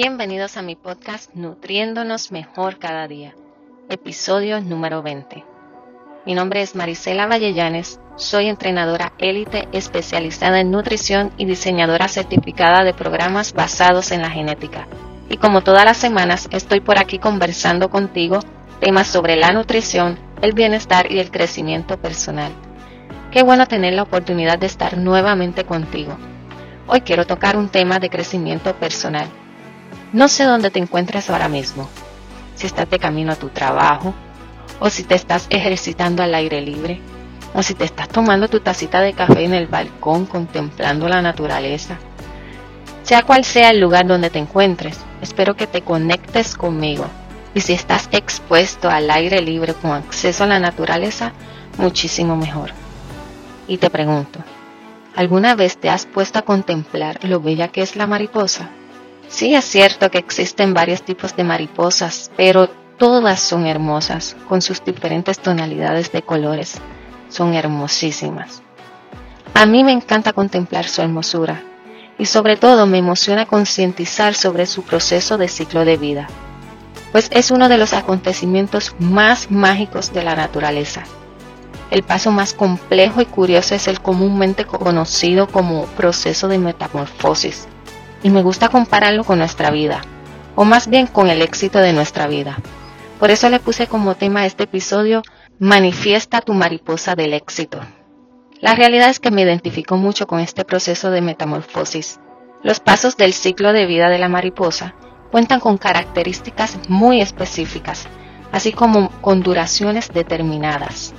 [0.00, 3.34] Bienvenidos a mi podcast Nutriéndonos Mejor Cada Día,
[3.88, 5.44] episodio número 20.
[6.24, 12.94] Mi nombre es Marisela Vallellanes, soy entrenadora élite especializada en nutrición y diseñadora certificada de
[12.94, 14.86] programas basados en la genética.
[15.28, 18.38] Y como todas las semanas estoy por aquí conversando contigo
[18.78, 22.52] temas sobre la nutrición, el bienestar y el crecimiento personal.
[23.32, 26.16] Qué bueno tener la oportunidad de estar nuevamente contigo.
[26.86, 29.26] Hoy quiero tocar un tema de crecimiento personal.
[30.12, 31.86] No sé dónde te encuentres ahora mismo,
[32.54, 34.14] si estás de camino a tu trabajo,
[34.80, 37.00] o si te estás ejercitando al aire libre,
[37.52, 41.98] o si te estás tomando tu tacita de café en el balcón contemplando la naturaleza.
[43.02, 47.04] Sea cual sea el lugar donde te encuentres, espero que te conectes conmigo.
[47.54, 51.32] Y si estás expuesto al aire libre con acceso a la naturaleza,
[51.76, 52.70] muchísimo mejor.
[53.66, 54.38] Y te pregunto,
[55.14, 58.70] ¿alguna vez te has puesto a contemplar lo bella que es la mariposa?
[59.28, 64.84] Sí es cierto que existen varios tipos de mariposas, pero todas son hermosas, con sus
[64.84, 66.80] diferentes tonalidades de colores.
[67.28, 68.62] Son hermosísimas.
[69.54, 71.62] A mí me encanta contemplar su hermosura
[72.18, 76.28] y sobre todo me emociona concientizar sobre su proceso de ciclo de vida,
[77.12, 81.04] pues es uno de los acontecimientos más mágicos de la naturaleza
[81.90, 87.66] el paso más complejo y curioso es el comúnmente conocido como proceso de metamorfosis.
[88.22, 90.02] Y me gusta compararlo con nuestra vida,
[90.54, 92.58] o más bien con el éxito de nuestra vida.
[93.18, 95.22] Por eso le puse como tema a este episodio
[95.60, 97.80] Manifiesta tu mariposa del éxito.
[98.60, 102.20] La realidad es que me identifico mucho con este proceso de metamorfosis.
[102.62, 104.94] Los pasos del ciclo de vida de la mariposa
[105.30, 108.06] cuentan con características muy específicas,
[108.52, 111.12] así como con duraciones determinadas.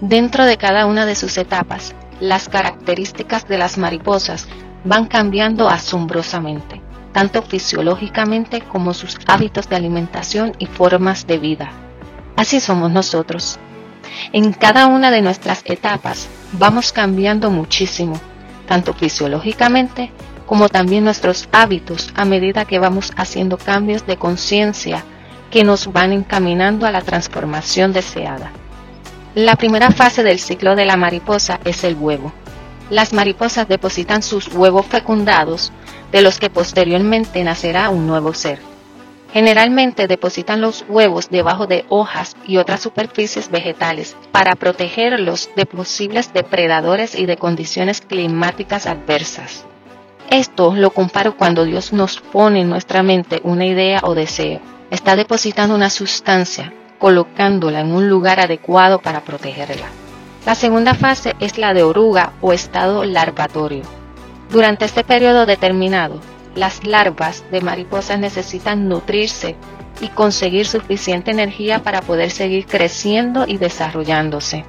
[0.00, 4.48] Dentro de cada una de sus etapas, las características de las mariposas
[4.86, 6.80] van cambiando asombrosamente,
[7.12, 11.70] tanto fisiológicamente como sus hábitos de alimentación y formas de vida.
[12.36, 13.58] Así somos nosotros.
[14.32, 18.18] En cada una de nuestras etapas vamos cambiando muchísimo,
[18.66, 20.12] tanto fisiológicamente
[20.46, 25.02] como también nuestros hábitos a medida que vamos haciendo cambios de conciencia
[25.50, 28.52] que nos van encaminando a la transformación deseada.
[29.34, 32.32] La primera fase del ciclo de la mariposa es el huevo.
[32.90, 35.72] Las mariposas depositan sus huevos fecundados,
[36.12, 38.60] de los que posteriormente nacerá un nuevo ser.
[39.32, 46.32] Generalmente depositan los huevos debajo de hojas y otras superficies vegetales para protegerlos de posibles
[46.32, 49.64] depredadores y de condiciones climáticas adversas.
[50.30, 54.60] Esto lo comparo cuando Dios nos pone en nuestra mente una idea o deseo.
[54.90, 60.05] Está depositando una sustancia, colocándola en un lugar adecuado para protegerla.
[60.46, 63.82] La segunda fase es la de oruga o estado larvatorio.
[64.48, 66.20] Durante este periodo determinado,
[66.54, 69.56] las larvas de mariposas necesitan nutrirse
[70.00, 74.64] y conseguir suficiente energía para poder seguir creciendo y desarrollándose.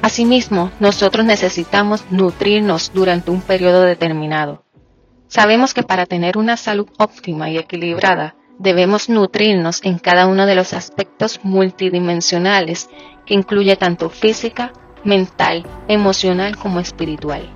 [0.00, 4.64] Asimismo, nosotros necesitamos nutrirnos durante un periodo determinado.
[5.26, 10.54] Sabemos que para tener una salud óptima y equilibrada, debemos nutrirnos en cada uno de
[10.54, 12.88] los aspectos multidimensionales
[13.26, 14.72] que incluye tanto física,
[15.04, 17.48] mental, emocional como espiritual.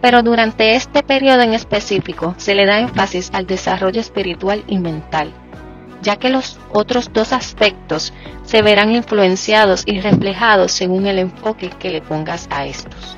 [0.00, 5.32] Pero durante este periodo en específico se le da énfasis al desarrollo espiritual y mental,
[6.02, 8.12] ya que los otros dos aspectos
[8.44, 13.16] se verán influenciados y reflejados según el enfoque que le pongas a estos.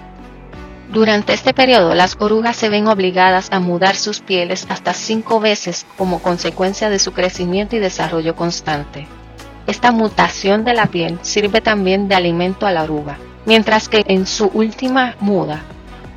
[0.90, 5.86] Durante este periodo, las orugas se ven obligadas a mudar sus pieles hasta cinco veces
[5.96, 9.06] como consecuencia de su crecimiento y desarrollo constante.
[9.68, 14.26] Esta mutación de la piel sirve también de alimento a la oruga, mientras que en
[14.26, 15.62] su última muda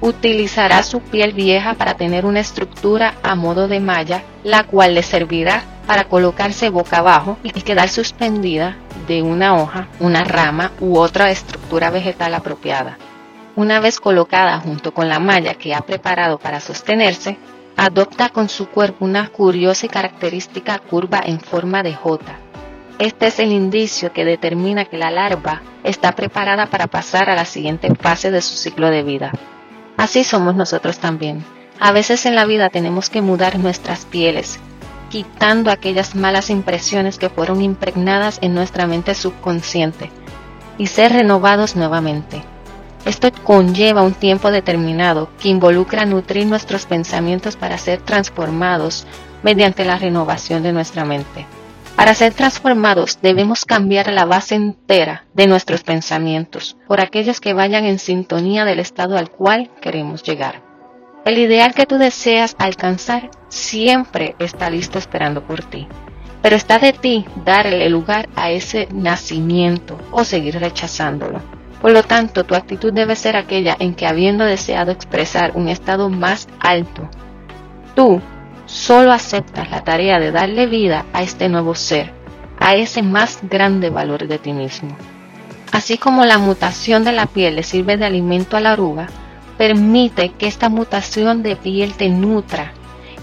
[0.02, 5.04] utilizará su piel vieja para tener una estructura a modo de malla, la cual le
[5.04, 8.76] servirá para colocarse boca abajo y quedar suspendida
[9.08, 12.98] de una hoja, una rama u otra estructura vegetal apropiada.
[13.56, 17.38] Una vez colocada junto con la malla que ha preparado para sostenerse,
[17.78, 22.26] adopta con su cuerpo una curiosa y característica curva en forma de J.
[23.00, 27.46] Este es el indicio que determina que la larva está preparada para pasar a la
[27.46, 29.32] siguiente fase de su ciclo de vida.
[29.98, 31.44] Así somos nosotros también.
[31.80, 34.60] A veces en la vida tenemos que mudar nuestras pieles,
[35.10, 40.12] quitando aquellas malas impresiones que fueron impregnadas en nuestra mente subconsciente
[40.78, 42.44] y ser renovados nuevamente.
[43.06, 49.08] Esto conlleva un tiempo determinado que involucra nutrir nuestros pensamientos para ser transformados
[49.42, 51.46] mediante la renovación de nuestra mente.
[51.96, 57.86] Para ser transformados debemos cambiar la base entera de nuestros pensamientos por aquellos que vayan
[57.86, 60.62] en sintonía del estado al cual queremos llegar.
[61.24, 65.88] El ideal que tú deseas alcanzar siempre está listo esperando por ti.
[66.42, 71.42] Pero está de ti darle lugar a ese nacimiento o seguir rechazándolo.
[71.82, 76.10] Por lo tanto, tu actitud debe ser aquella en que habiendo deseado expresar un estado
[76.10, 77.10] más alto,
[77.96, 78.22] tú
[78.74, 82.12] solo aceptas la tarea de darle vida a este nuevo ser,
[82.60, 84.98] a ese más grande valor de ti mismo.
[85.72, 89.08] Así como la mutación de la piel le sirve de alimento a la oruga,
[89.60, 92.74] permite que esta mutación de piel te nutra.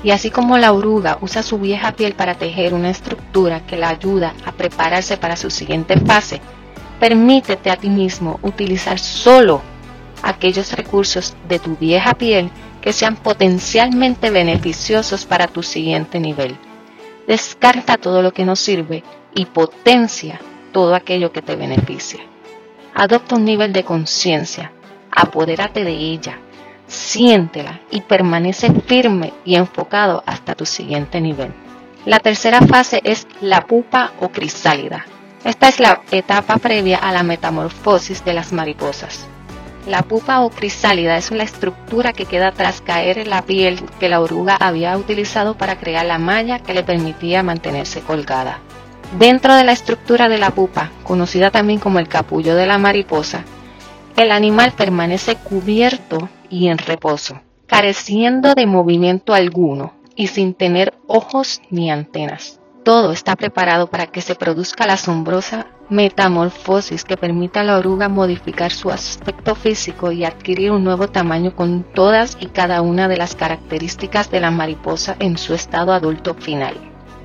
[0.05, 3.89] Y así como la oruga usa su vieja piel para tejer una estructura que la
[3.89, 6.41] ayuda a prepararse para su siguiente fase,
[7.01, 9.63] permítete a ti mismo utilizar solo
[10.23, 12.51] aquellos recursos de tu vieja piel
[12.81, 16.57] que sean potencialmente beneficiosos para tu siguiente nivel.
[17.27, 19.05] Descarta todo lo que no sirve
[19.35, 20.41] y potencia
[20.73, 22.21] todo aquello que te beneficia.
[22.95, 24.73] Adopta un nivel de conciencia
[25.11, 26.39] apodérate de ella,
[26.87, 31.53] siéntela y permanece firme y enfocado hasta tu siguiente nivel.
[32.07, 35.05] La tercera fase es la pupa o crisálida.
[35.45, 39.27] Esta es la etapa previa a la metamorfosis de las mariposas.
[39.91, 44.09] La pupa o crisálida es una estructura que queda tras caer en la piel que
[44.09, 48.61] la oruga había utilizado para crear la malla que le permitía mantenerse colgada.
[49.19, 53.43] Dentro de la estructura de la pupa, conocida también como el capullo de la mariposa,
[54.17, 61.63] el animal permanece cubierto y en reposo, careciendo de movimiento alguno y sin tener ojos
[61.69, 62.60] ni antenas.
[62.85, 68.09] Todo está preparado para que se produzca la asombrosa metamorfosis que permita a la oruga
[68.09, 73.17] modificar su aspecto físico y adquirir un nuevo tamaño con todas y cada una de
[73.17, 76.75] las características de la mariposa en su estado adulto final.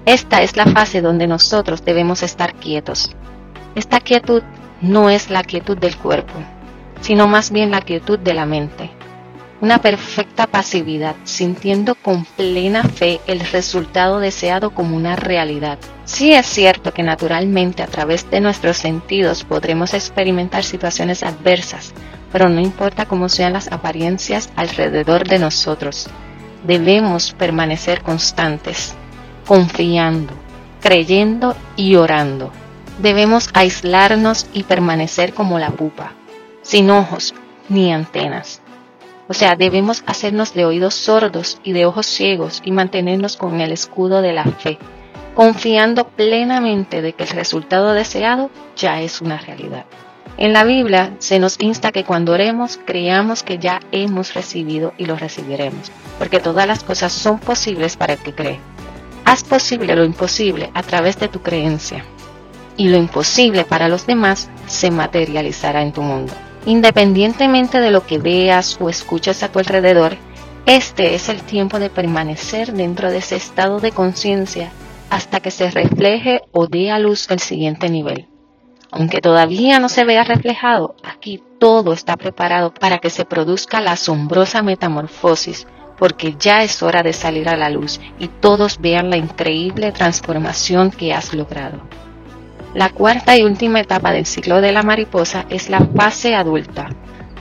[0.05, 3.15] Esta es la fase donde nosotros debemos estar quietos.
[3.75, 4.43] Esta quietud
[4.81, 6.33] no es la quietud del cuerpo,
[7.01, 8.94] sino más bien la quietud de la mente.
[9.61, 15.79] Una perfecta pasividad, sintiendo con plena fe el resultado deseado como una realidad.
[16.03, 21.93] Sí es cierto que naturalmente a través de nuestros sentidos podremos experimentar situaciones adversas,
[22.33, 26.09] pero no importa cómo sean las apariencias alrededor de nosotros.
[26.67, 28.93] Debemos permanecer constantes,
[29.47, 30.33] confiando,
[30.81, 32.51] creyendo y orando.
[32.99, 36.11] Debemos aislarnos y permanecer como la pupa,
[36.61, 37.33] sin ojos
[37.69, 38.61] ni antenas.
[39.27, 43.71] O sea, debemos hacernos de oídos sordos y de ojos ciegos y mantenernos con el
[43.71, 44.77] escudo de la fe,
[45.33, 49.85] confiando plenamente de que el resultado deseado ya es una realidad.
[50.37, 55.05] En la Biblia se nos insta que cuando oremos creamos que ya hemos recibido y
[55.05, 58.59] lo recibiremos, porque todas las cosas son posibles para el que cree.
[59.23, 62.05] Haz posible lo imposible a través de tu creencia,
[62.77, 66.33] y lo imposible para los demás se materializará en tu mundo.
[66.65, 70.17] Independientemente de lo que veas o escuches a tu alrededor,
[70.65, 74.71] este es el tiempo de permanecer dentro de ese estado de conciencia
[75.11, 78.27] hasta que se refleje o dé a luz el siguiente nivel.
[78.91, 83.91] Aunque todavía no se vea reflejado, aquí todo está preparado para que se produzca la
[83.91, 89.17] asombrosa metamorfosis, porque ya es hora de salir a la luz y todos vean la
[89.17, 91.81] increíble transformación que has logrado.
[92.75, 96.89] La cuarta y última etapa del ciclo de la mariposa es la fase adulta.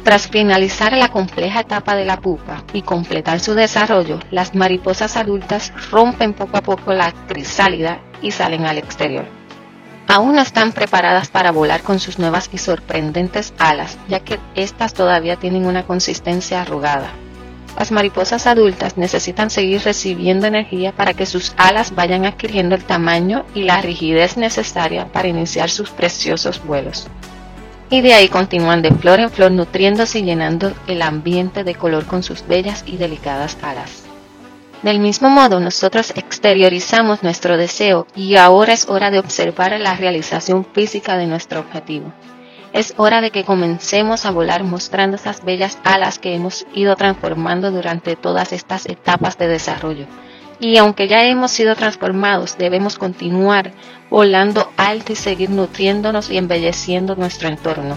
[0.05, 5.73] Tras finalizar la compleja etapa de la pupa y completar su desarrollo, las mariposas adultas
[5.91, 9.25] rompen poco a poco la crisálida y salen al exterior.
[10.07, 14.95] Aún no están preparadas para volar con sus nuevas y sorprendentes alas, ya que estas
[14.95, 17.11] todavía tienen una consistencia arrugada.
[17.79, 23.45] Las mariposas adultas necesitan seguir recibiendo energía para que sus alas vayan adquiriendo el tamaño
[23.55, 27.09] y la rigidez necesaria para iniciar sus preciosos vuelos.
[27.91, 32.07] Y de ahí continúan de flor en flor nutriéndose y llenando el ambiente de color
[32.07, 34.05] con sus bellas y delicadas alas.
[34.83, 40.65] Del mismo modo, nosotros exteriorizamos nuestro deseo y ahora es hora de observar la realización
[40.65, 42.13] física de nuestro objetivo.
[42.75, 47.71] Es hora de que comencemos a volar mostrando esas bellas alas que hemos ido transformando
[47.71, 50.07] durante todas estas etapas de desarrollo.
[50.59, 53.71] Y aunque ya hemos sido transformados, debemos continuar
[54.11, 57.97] volando alto y seguir nutriéndonos y embelleciendo nuestro entorno.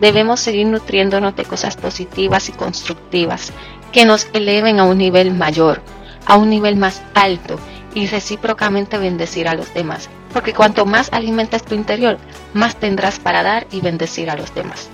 [0.00, 3.52] Debemos seguir nutriéndonos de cosas positivas y constructivas
[3.90, 5.82] que nos eleven a un nivel mayor,
[6.26, 7.58] a un nivel más alto
[7.92, 12.18] y recíprocamente bendecir a los demás porque cuanto más alimentes tu interior,
[12.54, 14.88] más tendrás para dar y bendecir a los demás.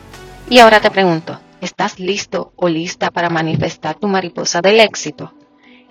[0.51, 5.33] Y ahora te pregunto, ¿estás listo o lista para manifestar tu mariposa del éxito?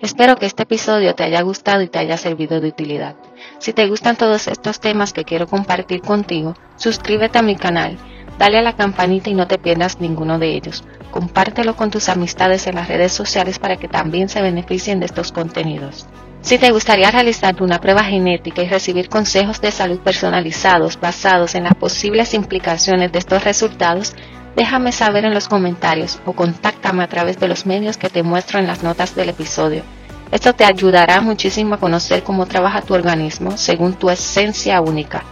[0.00, 3.16] Espero que este episodio te haya gustado y te haya servido de utilidad.
[3.58, 7.98] Si te gustan todos estos temas que quiero compartir contigo, suscríbete a mi canal,
[8.38, 10.84] Dale a la campanita y no te pierdas ninguno de ellos.
[11.10, 15.32] Compártelo con tus amistades en las redes sociales para que también se beneficien de estos
[15.32, 16.06] contenidos.
[16.40, 21.64] Si te gustaría realizar una prueba genética y recibir consejos de salud personalizados basados en
[21.64, 24.14] las posibles implicaciones de estos resultados,
[24.54, 28.60] déjame saber en los comentarios o contáctame a través de los medios que te muestro
[28.60, 29.82] en las notas del episodio.
[30.30, 35.24] Esto te ayudará muchísimo a conocer cómo trabaja tu organismo según tu esencia única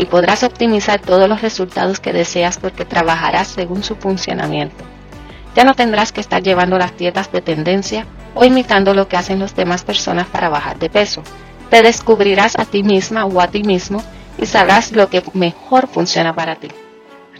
[0.00, 4.82] y podrás optimizar todos los resultados que deseas porque trabajarás según su funcionamiento.
[5.54, 9.40] Ya no tendrás que estar llevando las dietas de tendencia o imitando lo que hacen
[9.40, 11.22] las demás personas para bajar de peso.
[11.68, 14.02] Te descubrirás a ti misma o a ti mismo
[14.38, 16.68] y sabrás lo que mejor funciona para ti.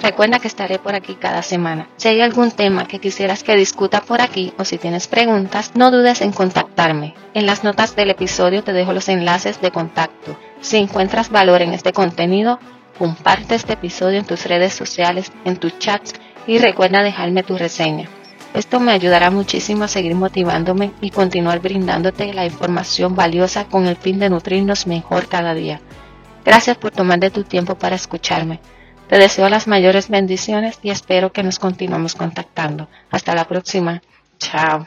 [0.03, 1.89] Recuerda que estaré por aquí cada semana.
[1.97, 5.91] Si hay algún tema que quisieras que discuta por aquí o si tienes preguntas, no
[5.91, 7.15] dudes en contactarme.
[7.33, 10.37] En las notas del episodio te dejo los enlaces de contacto.
[10.61, 12.59] Si encuentras valor en este contenido,
[12.99, 16.15] comparte este episodio en tus redes sociales, en tus chats
[16.47, 18.09] y recuerda dejarme tu reseña.
[18.53, 23.97] Esto me ayudará muchísimo a seguir motivándome y continuar brindándote la información valiosa con el
[23.97, 25.81] fin de nutrirnos mejor cada día.
[26.45, 28.61] Gracias por tomar de tu tiempo para escucharme.
[29.09, 32.89] Te deseo las mayores bendiciones y espero que nos continuemos contactando.
[33.11, 34.03] Hasta la próxima.
[34.39, 34.87] Chao.